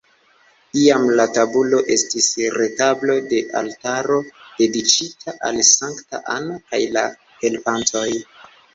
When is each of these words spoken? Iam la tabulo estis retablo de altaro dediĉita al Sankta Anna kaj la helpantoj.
Iam 0.83 1.03
la 1.19 1.27
tabulo 1.35 1.81
estis 1.95 2.31
retablo 2.57 3.19
de 3.35 3.43
altaro 3.63 4.19
dediĉita 4.33 5.39
al 5.53 5.63
Sankta 5.77 6.25
Anna 6.41 6.61
kaj 6.69 6.85
la 6.99 7.09
helpantoj. 7.47 8.13